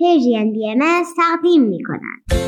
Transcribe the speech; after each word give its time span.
پرژین 0.00 0.52
بی 0.52 0.70
ام 0.70 1.04
تقدیم 1.16 1.62
می 1.62 1.82
کند. 1.84 2.40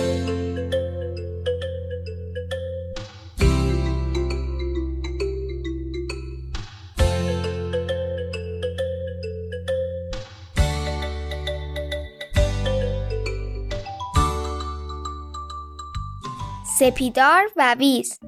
سپیدار 16.79 17.51
و 17.57 17.75
ویز 17.79 18.19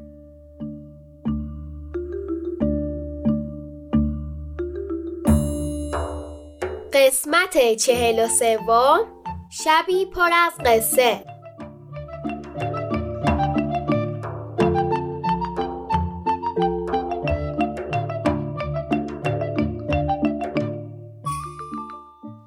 قسمت 6.93 7.75
چهل 7.75 8.25
و 8.25 8.29
سوم 8.29 9.14
شبی 9.63 10.07
پر 10.07 10.31
از 10.33 10.53
قصه. 10.65 11.25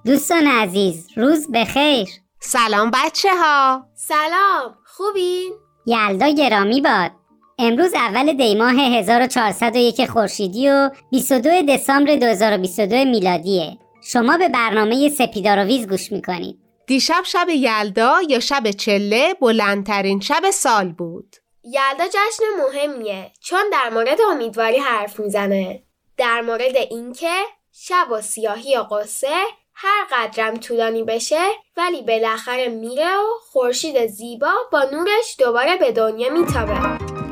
دوستان 0.06 0.48
عزیز 0.48 1.08
روز 1.16 1.52
بخیر. 1.52 2.08
سلام 2.40 2.92
بچه 2.92 3.30
ها 3.44 3.88
سلام 3.94 4.76
خوبین؟ 4.86 5.54
یلدا 5.86 6.28
گرامی 6.28 6.82
باد. 6.82 7.12
امروز 7.60 7.94
اول 7.94 8.34
دیماه 8.34 8.74
1401 8.74 10.06
خورشیدی 10.06 10.70
و 10.70 10.90
22 11.12 11.50
دسامبر 11.70 12.16
2022 12.16 12.96
میلادیه. 12.96 13.78
شما 14.04 14.38
به 14.38 14.50
برنامه 14.50 15.10
سپیدارویز 15.10 15.88
گوش 15.88 16.12
می‌کنید. 16.12 16.67
دیشب 16.88 17.22
شب 17.26 17.50
یلدا 17.50 18.18
یا 18.30 18.40
شب 18.40 18.72
چله 18.72 19.34
بلندترین 19.34 20.20
شب 20.20 20.52
سال 20.52 20.92
بود. 20.92 21.36
یلدا 21.64 22.08
جشن 22.08 22.44
مهمیه. 22.60 23.32
چون 23.42 23.70
در 23.72 23.90
مورد 23.90 24.22
امیدواری 24.22 24.78
حرف 24.78 25.20
می‌زنه. 25.20 25.84
در 26.18 26.42
مورد 26.42 26.76
اینکه 26.76 27.34
شب 27.72 28.08
و 28.12 28.22
سیاهی 28.22 28.78
و 28.78 28.84
قصه 28.84 29.36
هر 29.74 30.08
قدرم 30.12 30.58
طولانی 30.58 31.04
بشه 31.04 31.46
ولی 31.78 32.02
بالاخره 32.02 32.68
میره 32.68 33.18
و 33.18 33.26
خورشید 33.52 34.08
زیبا 34.08 34.54
با 34.72 34.84
نورش 34.84 35.36
دوباره 35.40 35.78
به 35.78 35.92
دنیا 35.92 36.34
میتابه. 36.34 37.27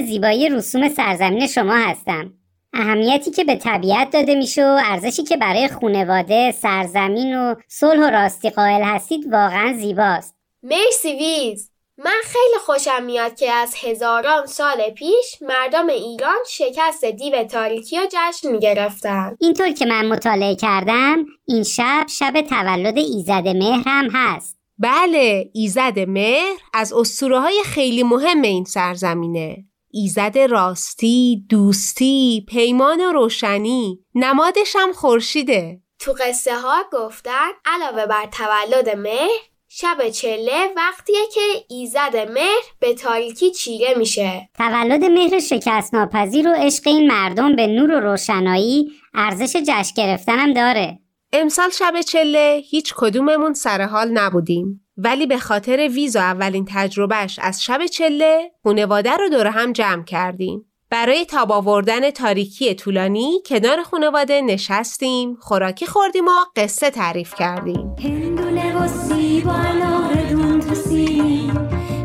زیبایی 0.00 0.48
رسوم 0.48 0.88
سرزمین 0.88 1.46
شما 1.46 1.74
هستم. 1.74 2.32
اهمیتی 2.72 3.30
که 3.30 3.44
به 3.44 3.56
طبیعت 3.56 4.10
داده 4.10 4.34
میشه 4.34 4.64
و 4.64 4.80
ارزشی 4.84 5.22
که 5.22 5.36
برای 5.36 5.68
خونواده، 5.68 6.52
سرزمین 6.52 7.38
و 7.38 7.54
صلح 7.68 8.06
و 8.06 8.10
راستی 8.10 8.50
قائل 8.50 8.82
هستید 8.82 9.32
واقعا 9.32 9.74
زیباست. 9.78 10.34
مرسی 10.62 11.12
ویز. 11.12 11.70
من 12.04 12.20
خیلی 12.24 12.58
خوشم 12.66 13.02
میاد 13.02 13.34
که 13.34 13.52
از 13.52 13.74
هزاران 13.84 14.46
سال 14.46 14.90
پیش 14.90 15.42
مردم 15.48 15.86
ایران 15.86 16.38
شکست 16.48 17.04
دیو 17.04 17.44
تاریکی 17.44 17.98
و 17.98 18.02
جشن 18.12 18.52
می‌گرفتن 18.52 19.36
اینطور 19.40 19.70
که 19.70 19.86
من 19.86 20.08
مطالعه 20.08 20.56
کردم 20.56 21.26
این 21.46 21.62
شب 21.62 22.06
شب 22.18 22.40
تولد 22.40 22.98
ایزد 22.98 23.48
مهر 23.48 23.82
هم 23.86 24.08
هست. 24.12 24.56
بله 24.78 25.50
ایزد 25.54 25.98
مهر 25.98 26.56
از 26.74 26.92
اسطوره 26.92 27.40
های 27.40 27.62
خیلی 27.64 28.02
مهم 28.02 28.42
این 28.42 28.64
سرزمینه. 28.64 29.64
ایزد 29.92 30.38
راستی، 30.38 31.44
دوستی، 31.48 32.46
پیمان 32.48 33.00
و 33.00 33.12
روشنی 33.12 33.98
نمادش 34.14 34.76
هم 34.78 34.92
خورشیده. 34.92 35.80
تو 35.98 36.12
قصه 36.12 36.58
ها 36.58 36.84
گفتن 36.92 37.48
علاوه 37.64 38.06
بر 38.06 38.26
تولد 38.26 38.96
مهر 38.96 39.40
شب 39.68 40.08
چله 40.08 40.72
وقتیه 40.76 41.18
که 41.34 41.40
ایزد 41.68 42.16
مهر 42.16 42.62
به 42.80 42.94
تاریکی 42.94 43.50
چیره 43.50 43.94
میشه. 43.96 44.48
تولد 44.58 45.04
مهر 45.04 45.40
شکست 45.40 45.94
ناپذیر 45.94 46.48
و 46.48 46.52
عشق 46.52 46.82
این 46.86 47.06
مردم 47.06 47.56
به 47.56 47.66
نور 47.66 47.90
و 47.90 48.00
روشنایی 48.00 48.90
ارزش 49.14 49.56
جشن 49.56 49.94
گرفتنم 49.96 50.52
داره. 50.52 50.98
امسال 51.32 51.70
شب 51.70 52.00
چله 52.00 52.62
هیچ 52.70 52.94
کدوممون 52.96 53.54
سر 53.54 53.82
حال 53.82 54.10
نبودیم. 54.10 54.86
ولی 55.04 55.26
به 55.26 55.38
خاطر 55.38 55.88
ویز 55.94 56.16
و 56.16 56.18
اولین 56.18 56.66
تجربهش 56.68 57.38
از 57.42 57.62
شب 57.62 57.86
چله 57.86 58.50
خونواده 58.62 59.16
رو 59.16 59.28
دور 59.28 59.46
هم 59.46 59.72
جمع 59.72 60.04
کردیم. 60.04 60.64
برای 60.90 61.24
تاب 61.24 61.52
آوردن 61.52 62.10
تاریکی 62.10 62.74
طولانی 62.74 63.42
کنار 63.46 63.82
خانواده 63.82 64.40
نشستیم 64.40 65.36
خوراکی 65.40 65.86
خوردیم 65.86 66.24
و 66.24 66.30
قصه 66.56 66.90
تعریف 66.90 67.34
کردیم. 67.34 67.96
هندونه 68.04 68.76
و 68.76 68.88
سیب 68.88 69.46
و 69.46 69.50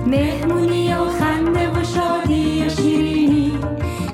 مهمونی 0.07 0.94
و 0.94 1.06
خنده 1.06 1.69
و 1.69 1.83
شادی 1.83 2.66
و 2.66 2.69
شیرینی. 2.69 3.59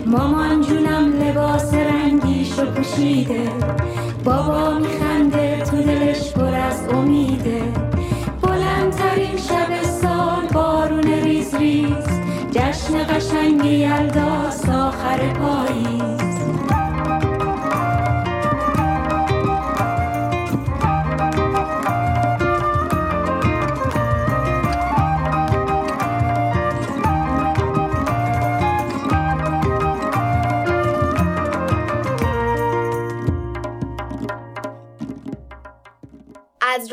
مامان 0.05 0.61
جونم 0.61 1.13
لباس 1.23 1.73
رنگیشو 1.73 2.65
پوشیده 2.65 3.49
بابا 4.23 4.79
water 15.11 15.33
boy. 15.33 15.70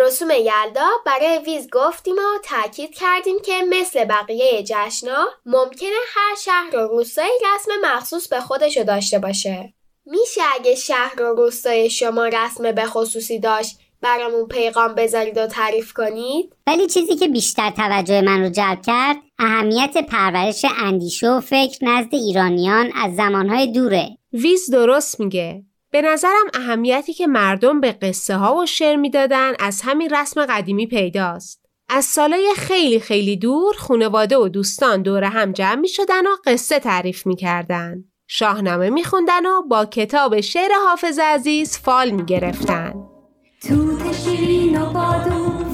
از 0.00 0.06
رسوم 0.06 0.30
یلدا 0.30 0.86
برای 1.06 1.38
ویز 1.46 1.68
گفتیم 1.72 2.14
و 2.14 2.38
تاکید 2.44 2.94
کردیم 2.94 3.36
که 3.44 3.52
مثل 3.70 4.04
بقیه 4.04 4.62
جشنا 4.62 5.28
ممکنه 5.46 5.96
هر 6.14 6.34
شهر 6.44 6.76
و 6.76 6.88
روستایی 6.88 7.30
رسم 7.54 7.70
مخصوص 7.84 8.28
به 8.28 8.40
خودشو 8.40 8.82
داشته 8.82 9.18
باشه. 9.18 9.74
میشه 10.06 10.40
اگه 10.54 10.74
شهر 10.74 11.22
و 11.22 11.34
روستای 11.34 11.90
شما 11.90 12.26
رسم 12.26 12.72
به 12.72 12.84
خصوصی 12.84 13.38
داشت 13.38 13.78
برامون 14.02 14.48
پیغام 14.48 14.94
بذارید 14.94 15.38
و 15.38 15.46
تعریف 15.46 15.92
کنید؟ 15.92 16.52
ولی 16.66 16.86
چیزی 16.86 17.16
که 17.16 17.28
بیشتر 17.28 17.70
توجه 17.70 18.20
من 18.20 18.42
رو 18.42 18.48
جلب 18.48 18.82
کرد 18.86 19.16
اهمیت 19.38 19.96
پرورش 20.08 20.64
اندیشه 20.78 21.30
و 21.30 21.40
فکر 21.40 21.84
نزد 21.84 22.14
ایرانیان 22.14 22.92
از 22.94 23.16
زمانهای 23.16 23.72
دوره. 23.72 24.08
ویز 24.32 24.70
درست 24.70 25.20
میگه. 25.20 25.67
به 25.90 26.02
نظرم 26.02 26.46
اهمیتی 26.54 27.14
که 27.14 27.26
مردم 27.26 27.80
به 27.80 27.92
قصه 27.92 28.36
ها 28.36 28.56
و 28.56 28.66
شعر 28.66 28.96
می‌دادن 28.96 29.52
از 29.58 29.82
همین 29.82 30.10
رسم 30.10 30.46
قدیمی 30.46 30.86
پیداست. 30.86 31.64
از 31.88 32.04
سالای 32.04 32.52
خیلی 32.56 33.00
خیلی 33.00 33.36
دور 33.36 33.74
خانواده 33.76 34.36
و 34.36 34.48
دوستان 34.48 35.02
دور 35.02 35.24
هم 35.24 35.52
جمع 35.52 35.74
می 35.74 35.88
شدن 35.88 36.26
و 36.26 36.30
قصه 36.46 36.78
تعریف 36.78 37.26
می 37.26 37.36
کردن. 37.36 38.04
شاهنامه 38.26 38.90
می 38.90 39.04
خوندن 39.04 39.46
و 39.46 39.62
با 39.62 39.84
کتاب 39.84 40.40
شعر 40.40 40.70
حافظ 40.86 41.18
عزیز 41.18 41.78
فال 41.78 42.10
می 42.10 42.24
گرفتن. 42.24 42.94
توت 43.68 44.12
شیرین 44.12 44.82
و 44.82 44.92
بادو 44.92 45.67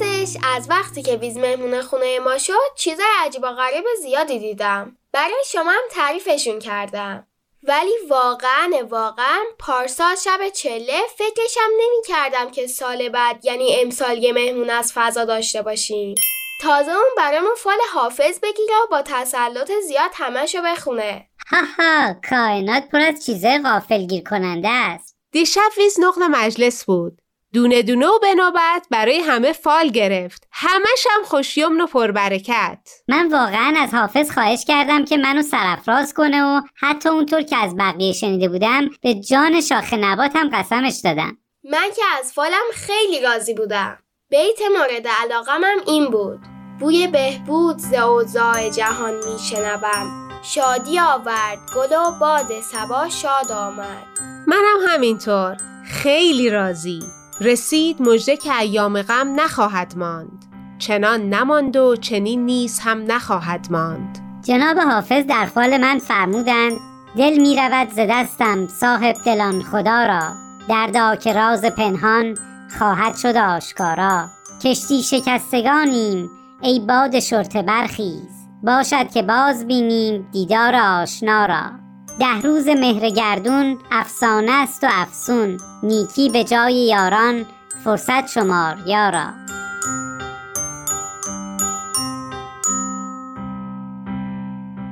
راستش 0.00 0.36
از 0.42 0.70
وقتی 0.70 1.02
که 1.02 1.16
ویز 1.16 1.36
مهمون 1.36 1.82
خونه 1.82 2.18
ما 2.18 2.38
شد 2.38 2.74
چیزای 2.76 3.06
عجیب 3.20 3.42
و 3.42 3.46
غریب 3.46 3.84
زیادی 4.02 4.38
دیدم. 4.38 4.96
برای 5.12 5.42
شما 5.52 5.70
هم 5.70 5.82
تعریفشون 5.90 6.58
کردم. 6.58 7.26
ولی 7.62 7.92
واقعا 8.08 8.70
واقعا 8.90 9.38
پارسال 9.58 10.16
شب 10.16 10.48
چله 10.48 11.00
فکرشم 11.16 11.70
نمی 11.74 12.02
کردم 12.06 12.50
که 12.50 12.66
سال 12.66 13.08
بعد 13.08 13.44
یعنی 13.44 13.76
امسال 13.80 14.18
یه 14.18 14.32
مهمون 14.32 14.70
از 14.70 14.92
فضا 14.94 15.24
داشته 15.24 15.62
باشیم. 15.62 16.14
تازه 16.62 16.90
اون 16.90 17.10
برامون 17.16 17.54
فال 17.56 17.78
حافظ 17.94 18.40
بگیره 18.42 18.74
و 18.84 18.86
با 18.90 19.02
تسلط 19.02 19.72
زیاد 19.86 20.10
همشو 20.14 20.62
بخونه. 20.62 21.28
هاها 21.50 22.14
کائنات 22.30 22.88
پر 22.92 23.00
از 23.00 23.26
چیزای 23.26 23.58
غافلگیر 23.62 24.22
کننده 24.22 24.68
است. 24.68 25.16
دیشب 25.32 25.70
ویز 25.78 26.00
نقل 26.00 26.26
مجلس 26.26 26.84
بود. 26.84 27.19
دونه 27.52 27.82
دونه 27.82 28.06
و 28.06 28.18
به 28.18 28.34
نوبت 28.34 28.86
برای 28.90 29.18
همه 29.18 29.52
فال 29.52 29.88
گرفت. 29.88 30.48
همش 30.52 31.06
هم 31.10 31.22
خوشیمن 31.24 31.80
و 31.80 31.86
پربرکت. 31.86 32.78
من 33.08 33.28
واقعا 33.28 33.74
از 33.78 33.94
حافظ 33.94 34.30
خواهش 34.30 34.64
کردم 34.64 35.04
که 35.04 35.16
منو 35.16 35.42
سرفراز 35.42 36.14
کنه 36.14 36.44
و 36.44 36.60
حتی 36.74 37.08
اونطور 37.08 37.42
که 37.42 37.56
از 37.56 37.76
بقیه 37.76 38.12
شنیده 38.12 38.48
بودم 38.48 38.88
به 39.02 39.14
جان 39.14 39.60
شاخ 39.60 39.94
نباتم 39.94 40.50
قسمش 40.52 41.00
دادم 41.04 41.36
من 41.64 41.88
که 41.96 42.02
از 42.18 42.32
فالم 42.32 42.70
خیلی 42.74 43.20
راضی 43.20 43.54
بودم 43.54 43.98
بیت 44.30 44.58
مورد 44.78 45.08
علاقم 45.22 45.60
هم 45.64 45.78
این 45.86 46.10
بود 46.10 46.40
بوی 46.80 47.06
بهبود 47.06 47.78
ز 47.78 47.94
اوضاع 47.94 48.68
جهان 48.68 49.14
میشنوم 49.14 50.30
شادی 50.42 50.98
آورد 50.98 51.58
گل 51.76 51.96
و 51.96 52.18
باد 52.20 52.60
سبا 52.60 53.08
شاد 53.08 53.52
آمد 53.52 54.06
منم 54.46 54.78
همینطور. 54.88 55.56
خیلی 55.84 56.50
راضی. 56.50 57.19
رسید 57.40 58.02
مژده 58.02 58.36
که 58.36 58.58
ایام 58.58 59.02
غم 59.02 59.40
نخواهد 59.40 59.94
ماند. 59.96 60.44
چنان 60.78 61.28
نماند 61.34 61.76
و 61.76 61.96
چنین 61.96 62.44
نیز 62.44 62.80
هم 62.80 63.12
نخواهد 63.12 63.66
ماند. 63.70 64.18
جناب 64.44 64.78
حافظ 64.78 65.24
در 65.26 65.46
فال 65.46 65.76
من 65.76 65.98
فرمودند 65.98 66.78
دل 67.16 67.38
می 67.38 67.56
رود 67.56 67.88
ز 67.88 67.98
دستم 68.10 68.66
صاحب 68.66 69.16
دلان 69.26 69.62
خدا 69.62 70.06
را 70.06 70.32
دردا 70.68 71.16
که 71.16 71.32
راز 71.32 71.64
پنهان 71.64 72.36
خواهد 72.78 73.16
شد 73.16 73.36
آشکارا 73.36 74.28
کشتی 74.64 75.02
شکستگانیم 75.02 76.30
ای 76.62 76.80
باد 76.80 77.20
شرطه 77.20 77.62
برخیز 77.62 78.48
باشد 78.62 79.10
که 79.10 79.22
باز 79.22 79.66
بینیم 79.66 80.28
دیدار 80.32 80.76
آشنا 80.76 81.46
را 81.46 81.79
ده 82.20 82.40
روز 82.42 82.68
مهر 82.68 83.10
گردون 83.10 83.78
افسانه 83.90 84.52
است 84.52 84.84
و 84.84 84.86
افسون 84.90 85.60
نیکی 85.82 86.28
به 86.28 86.44
جای 86.44 86.74
یاران 86.74 87.46
فرصت 87.84 88.26
شمار 88.28 88.76
یارا 88.86 89.26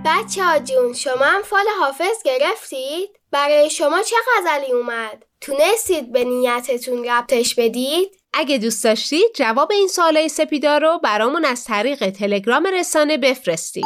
بچه 0.05 0.45
ها 0.45 0.59
جون 0.59 0.93
شما 0.93 1.25
هم 1.25 1.43
فال 1.43 1.65
حافظ 1.81 2.23
گرفتید؟ 2.25 3.11
برای 3.31 3.71
شما 3.71 4.03
چه 4.03 4.17
غزلی 4.37 4.73
اومد؟ 4.73 5.25
تونستید 5.41 6.13
به 6.13 6.25
نیتتون 6.25 7.05
ربطش 7.05 7.55
بدید؟ 7.55 8.09
اگه 8.33 8.59
دوست 8.59 8.85
داشتید 8.85 9.33
جواب 9.35 9.73
این 9.73 9.89
سوالای 9.89 10.29
سپیدا 10.29 10.79
رو 10.79 10.99
برامون 10.99 11.45
از 11.45 11.65
طریق 11.65 12.11
تلگرام 12.11 12.67
رسانه 12.67 13.19
بفرستید. 13.19 13.85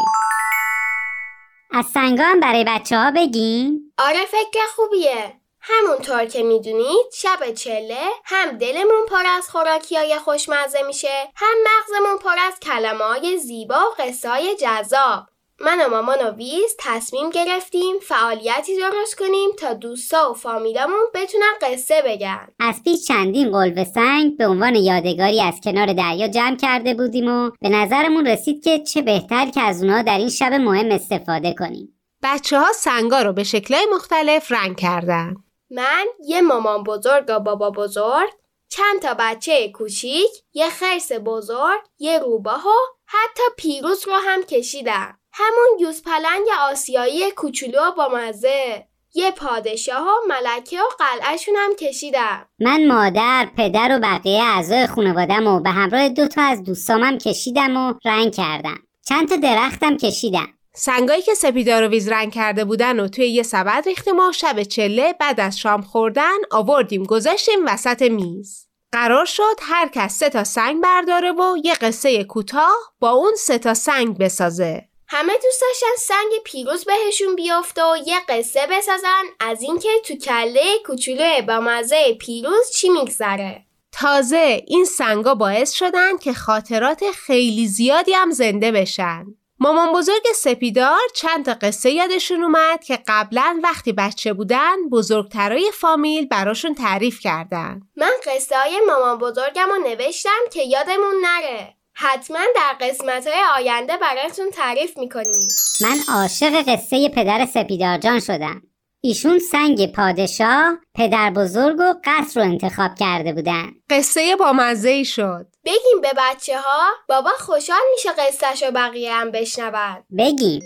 از 1.74 1.86
سنگا 1.86 2.24
هم 2.24 2.40
برای 2.40 2.64
بچه 2.64 2.96
ها 2.96 3.10
بگیم 3.10 3.92
آره 3.98 4.24
فکر 4.26 4.60
خوبیه. 4.76 5.32
همونطور 5.60 6.24
که 6.24 6.42
می‌دونید 6.42 7.06
شب 7.14 7.54
چله 7.54 8.04
هم 8.24 8.58
دلمون 8.58 9.06
پر 9.08 9.26
از 9.36 9.50
خوراکی 9.50 9.96
های 9.96 10.18
خوشمزه 10.18 10.82
میشه 10.82 11.32
هم 11.34 11.54
مغزمون 11.64 12.18
پر 12.18 12.36
از 12.46 12.60
کلمه 12.60 13.04
های 13.04 13.38
زیبا 13.38 13.74
و 13.74 14.02
قصه 14.02 14.30
های 14.30 14.56
جذاب. 14.56 15.26
من 15.64 15.80
و 15.86 15.88
مامان 15.88 16.18
و 16.18 16.30
ویز 16.30 16.76
تصمیم 16.78 17.30
گرفتیم 17.30 17.98
فعالیتی 18.02 18.76
درست 18.76 19.18
کنیم 19.18 19.50
تا 19.58 19.74
دوستا 19.74 20.30
و 20.30 20.34
فامیلامون 20.34 21.04
بتونن 21.14 21.52
قصه 21.60 22.02
بگن. 22.06 22.48
از 22.60 22.82
پیش 22.84 23.06
چندین 23.06 23.52
قلب 23.52 23.84
سنگ 23.84 24.36
به 24.36 24.46
عنوان 24.46 24.74
یادگاری 24.74 25.40
از 25.40 25.60
کنار 25.64 25.92
دریا 25.92 26.28
جمع 26.28 26.56
کرده 26.56 26.94
بودیم 26.94 27.28
و 27.28 27.50
به 27.60 27.68
نظرمون 27.68 28.26
رسید 28.26 28.64
که 28.64 28.78
چه 28.78 29.02
بهتر 29.02 29.50
که 29.50 29.60
از 29.60 29.82
اونها 29.82 30.02
در 30.02 30.18
این 30.18 30.28
شب 30.28 30.52
مهم 30.52 30.90
استفاده 30.90 31.54
کنیم. 31.58 31.98
بچه 32.22 32.58
ها 32.58 32.72
سنگا 32.72 33.22
رو 33.22 33.32
به 33.32 33.44
شکلهای 33.44 33.86
مختلف 33.94 34.52
رنگ 34.52 34.76
کردن. 34.76 35.34
من 35.70 36.06
یه 36.24 36.40
مامان 36.40 36.82
بزرگ 36.82 37.24
و 37.28 37.40
بابا 37.40 37.70
بزرگ 37.70 38.30
چند 38.68 39.02
تا 39.02 39.14
بچه 39.18 39.68
کوچیک 39.68 40.30
یه 40.52 40.70
خرس 40.70 41.12
بزرگ 41.24 41.80
یه 41.98 42.18
روباه 42.18 42.66
و 42.66 42.94
حتی 43.06 43.42
پیروز 43.56 44.06
رو 44.06 44.14
هم 44.14 44.42
کشیدم. 44.42 45.18
همون 45.32 45.78
یوز 45.80 46.02
پلنگ 46.02 46.46
آسیایی 46.70 47.30
کوچولو 47.30 47.78
و 47.78 47.90
با 47.96 48.08
مزه 48.08 48.86
یه 49.14 49.30
پادشاه 49.30 50.06
و 50.06 50.28
ملکه 50.28 50.78
و 50.80 50.84
قلعهشون 50.98 51.54
هم 51.58 51.74
کشیدم 51.74 52.46
من 52.58 52.86
مادر، 52.86 53.48
پدر 53.56 53.96
و 53.96 53.98
بقیه 53.98 54.42
اعضای 54.42 54.86
خانوادم 54.86 55.46
و 55.46 55.60
به 55.60 55.70
همراه 55.70 56.08
دو 56.08 56.28
تا 56.28 56.42
از 56.42 56.62
دوستامم 56.62 57.18
کشیدم 57.18 57.76
و 57.76 57.94
رنگ 58.04 58.34
کردم. 58.34 58.78
چند 59.08 59.28
تا 59.28 59.36
درختم 59.36 59.96
کشیدم. 59.96 60.48
سنگایی 60.74 61.22
که 61.22 61.34
سپیدا 61.34 61.80
رو 61.80 61.86
ویز 61.86 62.08
رنگ 62.08 62.32
کرده 62.32 62.64
بودن 62.64 63.00
و 63.00 63.08
توی 63.08 63.28
یه 63.28 63.42
سبد 63.42 63.82
ریختیم 63.86 64.18
و 64.18 64.32
شب 64.32 64.62
چله 64.62 65.14
بعد 65.20 65.40
از 65.40 65.58
شام 65.58 65.82
خوردن 65.82 66.38
آوردیم 66.50 67.04
گذاشتیم 67.04 67.58
وسط 67.66 68.02
میز. 68.02 68.66
قرار 68.92 69.24
شد 69.24 69.56
هر 69.62 69.88
کس 69.88 70.18
سه 70.18 70.28
تا 70.28 70.44
سنگ 70.44 70.82
برداره 70.82 71.32
و 71.32 71.56
یه 71.64 71.74
قصه 71.74 72.24
کوتاه 72.24 72.76
با 73.00 73.10
اون 73.10 73.34
سه 73.38 73.58
تا 73.58 73.74
سنگ 73.74 74.18
بسازه. 74.18 74.91
همه 75.14 75.32
دوست 75.42 75.60
داشتن 75.60 75.96
سنگ 75.98 76.42
پیروز 76.44 76.84
بهشون 76.84 77.36
بیافته 77.36 77.82
و 77.82 77.96
یه 78.06 78.16
قصه 78.28 78.66
بسازن 78.70 79.22
از 79.40 79.62
اینکه 79.62 79.88
تو 80.06 80.16
کله 80.16 80.78
کوچولو 80.86 81.42
با 81.48 81.60
مزه 81.60 82.14
پیروز 82.14 82.70
چی 82.70 82.88
میگذره 82.88 83.66
تازه 83.92 84.62
این 84.66 84.84
سنگا 84.84 85.34
باعث 85.34 85.72
شدن 85.72 86.18
که 86.18 86.32
خاطرات 86.32 87.04
خیلی 87.10 87.66
زیادی 87.66 88.12
هم 88.12 88.30
زنده 88.30 88.72
بشن. 88.72 89.24
مامان 89.58 89.92
بزرگ 89.92 90.22
سپیدار 90.34 91.00
چند 91.14 91.44
تا 91.44 91.54
قصه 91.62 91.90
یادشون 91.90 92.42
اومد 92.42 92.84
که 92.84 92.98
قبلا 93.08 93.60
وقتی 93.62 93.92
بچه 93.92 94.32
بودن 94.32 94.88
بزرگترای 94.92 95.70
فامیل 95.74 96.26
براشون 96.26 96.74
تعریف 96.74 97.20
کردن. 97.20 97.80
من 97.96 98.12
قصه 98.26 98.58
های 98.58 98.80
مامان 98.86 99.18
بزرگم 99.18 99.68
رو 99.68 99.78
نوشتم 99.88 100.40
که 100.52 100.62
یادمون 100.62 101.14
نره 101.22 101.81
حتما 101.94 102.38
در 102.56 102.86
قسمت 102.86 103.26
های 103.26 103.42
آینده 103.56 103.96
براتون 103.96 104.50
تعریف 104.50 104.98
می‌کنیم 104.98 105.48
من 105.80 106.14
عاشق 106.14 106.62
قصه 106.68 107.08
پدر 107.08 107.46
سپیدار 107.46 107.98
جان 107.98 108.20
شدم. 108.20 108.62
ایشون 109.04 109.38
سنگ 109.38 109.92
پادشاه، 109.92 110.78
پدر 110.94 111.30
بزرگ 111.30 111.80
و 111.80 111.94
قصر 112.04 112.40
رو 112.40 112.46
انتخاب 112.46 112.90
کرده 112.98 113.32
بودن. 113.32 113.70
قصه 113.90 114.36
با 114.36 114.52
مزه 114.52 115.02
شد. 115.02 115.46
بگیم 115.64 116.00
به 116.02 116.12
بچه 116.18 116.58
ها 116.58 116.88
بابا 117.08 117.30
خوشحال 117.38 117.80
میشه 117.94 118.08
قصهش 118.12 118.62
رو 118.62 118.70
بقیه 118.70 119.14
هم 119.14 119.30
بشنون 119.30 120.04
بگیم 120.18 120.62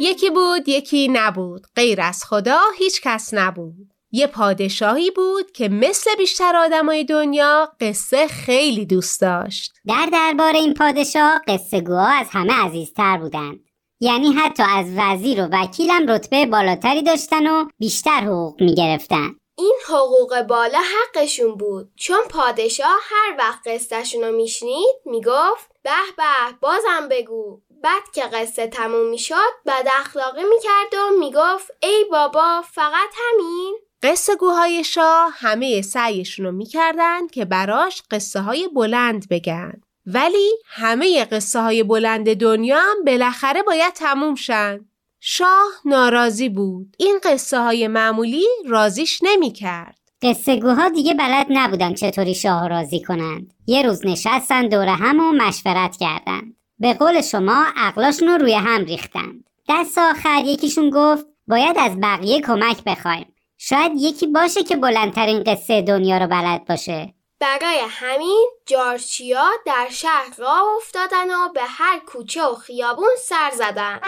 یکی 0.00 0.30
بود 0.30 0.68
یکی 0.68 1.08
نبود 1.08 1.66
غیر 1.76 2.00
از 2.00 2.24
خدا 2.24 2.60
هیچ 2.78 3.00
کس 3.02 3.34
نبود 3.34 3.95
یه 4.12 4.26
پادشاهی 4.26 5.10
بود 5.10 5.52
که 5.52 5.68
مثل 5.68 6.14
بیشتر 6.14 6.56
آدمای 6.56 7.04
دنیا 7.04 7.72
قصه 7.80 8.26
خیلی 8.26 8.86
دوست 8.86 9.20
داشت 9.20 9.72
در 9.86 10.08
دربار 10.12 10.54
این 10.54 10.74
پادشاه 10.74 11.40
قصه 11.48 11.80
گوها 11.80 12.08
از 12.08 12.26
همه 12.30 12.52
عزیزتر 12.52 13.18
بودند. 13.18 13.60
یعنی 14.00 14.32
حتی 14.32 14.62
از 14.62 14.86
وزیر 14.96 15.42
و 15.42 15.48
وکیلم 15.52 16.10
رتبه 16.10 16.46
بالاتری 16.46 17.02
داشتن 17.02 17.46
و 17.46 17.68
بیشتر 17.78 18.20
حقوق 18.20 18.62
می 18.62 18.74
گرفتن. 18.74 19.30
این 19.58 19.76
حقوق 19.88 20.42
بالا 20.42 20.78
حقشون 20.80 21.54
بود 21.54 21.92
چون 21.96 22.20
پادشاه 22.30 22.98
هر 23.02 23.36
وقت 23.38 23.68
قصهشون 23.68 24.24
رو 24.24 24.36
میشنید 24.36 24.96
می‌گفت 25.04 25.70
به 25.82 25.90
به 26.16 26.56
بازم 26.60 27.08
بگو 27.10 27.60
بعد 27.82 28.02
که 28.14 28.22
قصه 28.22 28.66
تموم 28.66 29.08
می‌شد 29.10 29.52
بد 29.66 29.88
اخلاقی 30.00 30.44
می‌کرد 30.44 30.94
و 30.94 31.18
می‌گفت 31.18 31.70
ای 31.82 32.04
بابا 32.10 32.62
فقط 32.72 33.10
همین 33.16 33.78
قصه 34.02 34.36
گوهای 34.36 34.84
شاه 34.84 35.32
همه 35.34 35.82
سعیشون 35.82 36.46
رو 36.46 36.52
می‌کردن 36.52 37.26
که 37.26 37.44
براش 37.44 38.02
قصه 38.10 38.40
های 38.40 38.68
بلند 38.68 39.28
بگن. 39.28 39.72
ولی 40.06 40.50
همه 40.66 41.24
قصه 41.24 41.60
های 41.60 41.82
بلند 41.82 42.34
دنیا 42.34 42.78
هم 42.78 43.04
بالاخره 43.06 43.62
باید 43.62 43.92
تموم 43.92 44.34
شن. 44.34 44.80
شاه 45.20 45.68
ناراضی 45.84 46.48
بود. 46.48 46.96
این 46.98 47.20
قصه 47.22 47.58
های 47.58 47.88
معمولی 47.88 48.46
رازیش 48.68 49.20
نمی 49.22 49.52
کرد 49.52 49.98
قصه 50.22 50.56
گوها 50.56 50.88
دیگه 50.88 51.14
بلد 51.14 51.46
نبودن 51.50 51.94
چطوری 51.94 52.34
شاه 52.34 52.68
راضی 52.68 53.02
کنند. 53.02 53.54
یه 53.66 53.82
روز 53.82 54.06
نشستن 54.06 54.68
دور 54.68 54.88
هم 54.88 55.20
و 55.20 55.32
مشورت 55.32 55.96
کردند. 55.96 56.56
به 56.78 56.94
قول 56.94 57.20
شما 57.20 57.64
عقلاشون 57.76 58.28
رو 58.28 58.36
روی 58.36 58.54
هم 58.54 58.84
ریختند. 58.84 59.44
دست 59.68 59.98
آخر 59.98 60.42
یکیشون 60.44 60.90
گفت 60.90 61.26
باید 61.48 61.76
از 61.78 62.00
بقیه 62.00 62.40
کمک 62.40 62.84
بخوایم. 62.84 63.35
شاید 63.58 63.92
یکی 63.94 64.26
باشه 64.26 64.62
که 64.62 64.76
بلندترین 64.76 65.44
قصه 65.44 65.82
دنیا 65.82 66.18
رو 66.18 66.26
بلد 66.26 66.64
باشه. 66.64 67.14
برای 67.40 67.78
همین 67.88 68.50
جارچیا 68.66 69.48
در 69.66 69.88
شهر 69.90 70.34
راه 70.38 70.76
افتادن 70.76 71.30
و 71.30 71.48
به 71.54 71.62
هر 71.62 71.98
کوچه 71.98 72.44
و 72.44 72.54
خیابون 72.54 73.10
سر 73.18 73.50
زدن. 73.50 74.00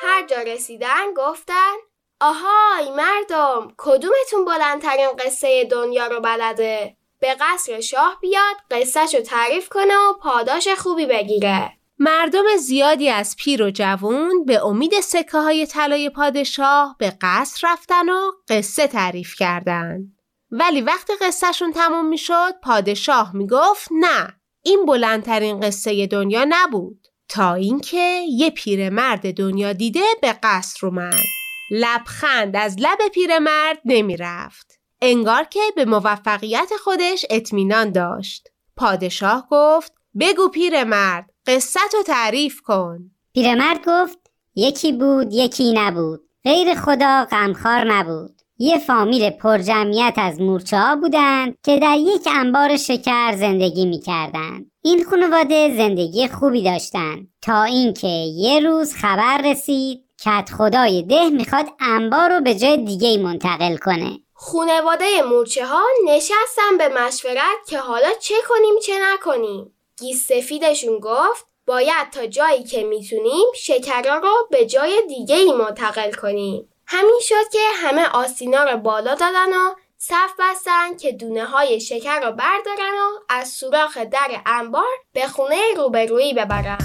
هر 0.00 0.26
جا 0.26 0.36
رسیدن 0.36 1.14
گفتن 1.16 1.72
آهای 2.20 2.90
مردم 2.90 3.74
کدومتون 3.78 4.44
بلندترین 4.44 5.08
قصه 5.18 5.64
دنیا 5.64 6.06
رو 6.06 6.20
بلده؟ 6.20 6.96
به 7.20 7.36
قصر 7.40 7.80
شاه 7.80 8.18
بیاد 8.20 8.56
قصهش 8.70 9.14
رو 9.14 9.20
تعریف 9.20 9.68
کنه 9.68 9.94
و 9.96 10.12
پاداش 10.22 10.68
خوبی 10.68 11.06
بگیره. 11.06 11.72
مردم 11.98 12.56
زیادی 12.60 13.08
از 13.08 13.36
پیر 13.36 13.62
و 13.62 13.70
جوون 13.70 14.44
به 14.44 14.66
امید 14.66 15.00
سکه 15.00 15.38
های 15.38 15.66
طلای 15.66 16.10
پادشاه 16.10 16.96
به 16.98 17.12
قصر 17.20 17.68
رفتن 17.72 18.08
و 18.08 18.32
قصه 18.48 18.86
تعریف 18.86 19.34
کردند. 19.34 20.16
ولی 20.50 20.80
وقتی 20.80 21.12
قصهشون 21.20 21.72
تموم 21.72 22.06
می‌شد 22.06 22.54
پادشاه 22.62 23.36
می‌گفت 23.36 23.88
نه 23.90 24.40
این 24.62 24.86
بلندترین 24.86 25.60
قصه 25.60 26.06
دنیا 26.06 26.46
نبود. 26.48 27.06
تا 27.28 27.54
اینکه 27.54 28.22
یه 28.28 28.50
پیرمرد 28.50 29.34
دنیا 29.34 29.72
دیده 29.72 30.04
به 30.22 30.34
قصر 30.42 30.86
اومد. 30.86 31.24
لبخند 31.70 32.56
از 32.56 32.76
لب 32.78 32.98
پیرمرد 33.14 33.78
نمی‌رفت. 33.84 34.80
انگار 35.02 35.44
که 35.44 35.60
به 35.76 35.84
موفقیت 35.84 36.70
خودش 36.84 37.24
اطمینان 37.30 37.92
داشت. 37.92 38.48
پادشاه 38.76 39.48
گفت 39.50 39.92
بگو 40.20 40.48
پیرمرد 40.48 41.30
قصه 41.46 41.80
تو 41.92 42.02
تعریف 42.02 42.60
کن 42.60 42.98
پیرمرد 43.34 43.80
گفت 43.86 44.18
یکی 44.54 44.92
بود 44.92 45.32
یکی 45.32 45.72
نبود 45.72 46.20
غیر 46.44 46.74
خدا 46.74 47.24
غمخوار 47.30 47.92
نبود 47.92 48.42
یه 48.58 48.78
فامیل 48.78 49.30
پرجمعیت 49.30 50.14
از 50.16 50.40
مورچه 50.40 50.78
ها 50.78 50.96
بودند 50.96 51.56
که 51.64 51.78
در 51.78 51.96
یک 51.98 52.28
انبار 52.36 52.76
شکر 52.76 53.36
زندگی 53.36 53.86
می‌کردند. 53.86 54.70
این 54.82 55.04
خانواده 55.04 55.76
زندگی 55.76 56.28
خوبی 56.28 56.62
داشتند 56.62 57.28
تا 57.42 57.62
اینکه 57.62 58.08
یه 58.36 58.60
روز 58.60 58.94
خبر 58.94 59.42
رسید 59.44 60.04
کت 60.24 60.50
خدای 60.58 61.02
ده 61.02 61.30
می‌خواد 61.30 61.66
انبار 61.80 62.32
رو 62.32 62.40
به 62.40 62.54
جای 62.54 62.76
دیگه 62.76 63.18
منتقل 63.18 63.76
کنه. 63.76 64.18
خونواده 64.34 65.22
مورچه 65.30 65.66
ها 65.66 65.82
نشستن 66.06 66.78
به 66.78 66.88
مشورت 66.88 67.66
که 67.68 67.78
حالا 67.78 68.08
چه 68.20 68.34
کنیم 68.48 68.78
چه 68.86 68.92
نکنیم. 69.12 69.75
گیس 69.98 70.26
سفیدشون 70.26 70.98
گفت 70.98 71.46
باید 71.66 72.10
تا 72.10 72.26
جایی 72.26 72.64
که 72.64 72.84
می‌تونیم 72.84 73.46
شکرها 73.54 74.16
رو 74.16 74.48
به 74.50 74.66
جای 74.66 75.02
دیگه 75.08 75.36
ای 75.36 75.52
منتقل 75.52 76.12
کنیم. 76.12 76.68
همین 76.86 77.20
شد 77.22 77.48
که 77.52 77.58
همه 77.74 78.06
آسینا 78.06 78.64
رو 78.64 78.76
بالا 78.76 79.14
دادن 79.14 79.52
و 79.52 79.74
صف 79.98 80.30
بستن 80.38 80.96
که 80.96 81.12
دونه 81.12 81.44
های 81.44 81.80
شکر 81.80 82.20
رو 82.20 82.32
بردارن 82.32 82.94
و 82.98 83.18
از 83.28 83.48
سوراخ 83.48 83.96
در 83.96 84.42
انبار 84.46 84.84
به 85.12 85.26
خونه 85.26 85.60
روبرویی 85.76 86.34
ببرن. 86.34 86.78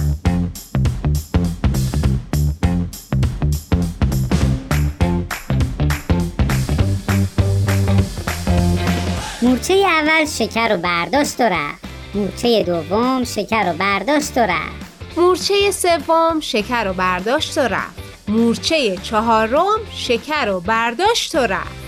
مورچه 9.42 9.74
اول 9.74 10.24
شکر 10.24 10.68
رو 10.68 10.76
برداشت 10.76 11.40
و 11.40 11.42
رفت 11.42 11.91
مورچه 12.14 12.62
دوم 12.62 13.24
شکر 13.24 13.72
رو 13.72 13.78
برداشت 13.78 14.36
و 14.36 14.40
رفت. 14.40 15.16
مورچه 15.16 15.70
سوم 15.70 16.40
شکر 16.40 16.84
رو 16.84 16.92
برداشت 16.92 17.58
و 17.58 17.60
رفت. 17.60 18.02
مورچه 18.28 18.96
چهارم 18.96 19.78
شکر 19.96 20.44
رو 20.44 20.60
برداشت 20.60 21.34
و 21.34 21.38
رفت. 21.38 21.82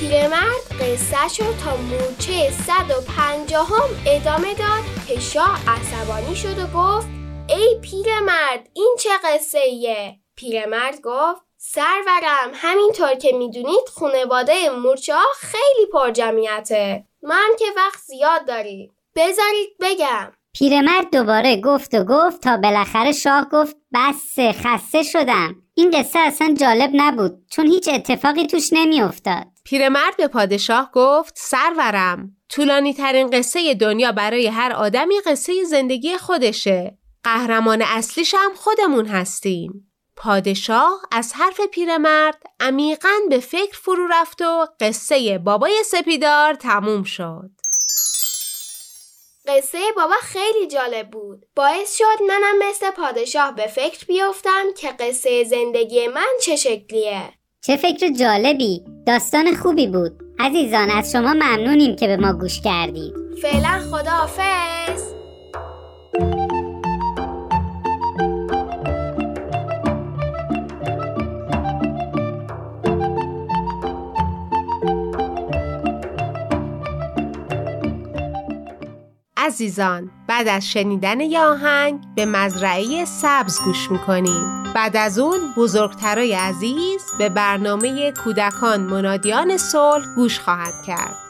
پیرمرد 0.00 0.64
قصه 0.80 1.44
رو 1.44 1.52
تا 1.64 1.76
مورچه 1.76 2.50
150 2.50 3.68
هم 3.68 3.88
ادامه 4.06 4.54
داد 4.54 5.06
که 5.08 5.20
شاه 5.20 5.60
عصبانی 5.68 6.36
شد 6.36 6.58
و 6.58 6.66
گفت 6.66 7.06
ای 7.48 7.78
پیرمرد 7.82 8.68
این 8.72 8.96
چه 9.00 9.10
قصه 9.24 9.58
ایه؟ 9.58 10.16
پیرمرد 10.36 11.00
گفت 11.02 11.42
سرورم 11.56 12.50
همینطور 12.54 13.14
که 13.14 13.32
می‌دونید 13.32 13.88
خانواده 13.94 14.70
مورچه 14.70 15.14
ها 15.14 15.26
خیلی 15.40 15.86
پر 15.92 16.10
جمعیته 16.10 17.04
من 17.22 17.48
که 17.58 17.64
وقت 17.76 17.98
زیاد 17.98 18.46
دارید 18.46 18.99
بذارید 19.16 19.76
بگم. 19.80 20.32
پیرمرد 20.52 21.10
دوباره 21.12 21.60
گفت 21.60 21.94
و 21.94 22.04
گفت 22.04 22.40
تا 22.40 22.56
بالاخره 22.56 23.12
شاه 23.12 23.48
گفت 23.52 23.76
بس 23.94 24.38
خسته 24.38 25.02
شدم. 25.02 25.54
این 25.74 25.90
قصه 25.90 26.18
اصلا 26.18 26.54
جالب 26.60 26.90
نبود 26.94 27.46
چون 27.50 27.66
هیچ 27.66 27.88
اتفاقی 27.88 28.46
توش 28.46 28.68
نمیافتاد. 28.72 29.46
پیرمرد 29.64 30.16
به 30.16 30.28
پادشاه 30.28 30.90
گفت 30.92 31.34
سرورم 31.36 32.36
طولانی 32.48 32.94
ترین 32.94 33.30
قصه 33.30 33.74
دنیا 33.74 34.12
برای 34.12 34.46
هر 34.46 34.72
آدمی 34.72 35.14
قصه 35.26 35.64
زندگی 35.64 36.16
خودشه. 36.16 36.98
قهرمان 37.24 37.82
اصلیش 37.82 38.34
هم 38.34 38.54
خودمون 38.54 39.06
هستیم. 39.06 39.92
پادشاه 40.16 41.00
از 41.12 41.32
حرف 41.34 41.60
پیرمرد 41.60 42.42
عمیقا 42.60 43.12
به 43.30 43.38
فکر 43.40 43.78
فرو 43.78 44.06
رفت 44.06 44.42
و 44.42 44.66
قصه 44.80 45.38
بابای 45.38 45.82
سپیدار 45.84 46.54
تموم 46.54 47.02
شد. 47.02 47.50
قصه 49.50 49.78
بابا 49.96 50.14
خیلی 50.22 50.66
جالب 50.66 51.10
بود. 51.10 51.46
باعث 51.56 51.98
شد 51.98 52.22
منم 52.28 52.68
مثل 52.68 52.90
پادشاه 52.90 53.54
به 53.54 53.66
فکر 53.66 54.06
بیفتم 54.06 54.66
که 54.76 54.88
قصه 54.88 55.44
زندگی 55.44 56.08
من 56.08 56.26
چه 56.42 56.56
شکلیه. 56.56 57.22
چه 57.60 57.76
فکر 57.76 58.08
جالبی. 58.08 58.84
داستان 59.06 59.54
خوبی 59.54 59.86
بود. 59.86 60.12
عزیزان 60.38 60.90
از 60.90 61.12
شما 61.12 61.32
ممنونیم 61.34 61.96
که 61.96 62.06
به 62.06 62.16
ما 62.16 62.32
گوش 62.32 62.60
کردید. 62.60 63.14
فعلا 63.42 63.80
خداحافظ. 63.90 65.09
عزیزان 79.60 80.10
بعد 80.26 80.48
از 80.48 80.66
شنیدن 80.70 81.20
یه 81.20 81.40
آهنگ 81.40 82.00
به 82.16 82.26
مزرعه 82.26 83.04
سبز 83.04 83.58
گوش 83.64 83.90
می‌کنیم. 83.90 84.62
بعد 84.74 84.96
از 84.96 85.18
اون 85.18 85.38
بزرگترای 85.56 86.32
عزیز 86.32 87.02
به 87.18 87.28
برنامه 87.28 88.12
کودکان 88.24 88.80
منادیان 88.80 89.56
صلح 89.56 90.14
گوش 90.16 90.40
خواهد 90.40 90.82
کرد. 90.86 91.29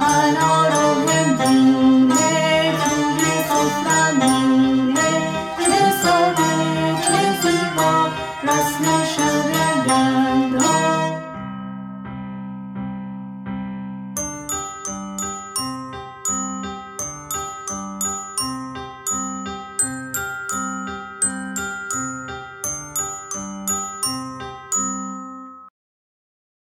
I 0.00 0.30
know. 0.32 0.77